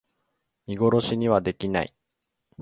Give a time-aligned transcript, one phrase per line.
[0.65, 1.93] 見殺しにはできない